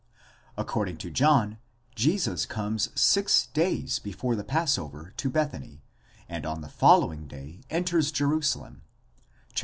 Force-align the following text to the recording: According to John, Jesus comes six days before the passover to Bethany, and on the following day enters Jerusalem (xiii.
According 0.57 0.97
to 0.97 1.11
John, 1.11 1.59
Jesus 1.93 2.47
comes 2.47 2.89
six 2.99 3.45
days 3.45 3.99
before 3.99 4.35
the 4.35 4.43
passover 4.43 5.13
to 5.17 5.29
Bethany, 5.29 5.83
and 6.27 6.43
on 6.43 6.61
the 6.61 6.69
following 6.69 7.27
day 7.27 7.61
enters 7.69 8.11
Jerusalem 8.11 8.81
(xiii. 9.55 9.59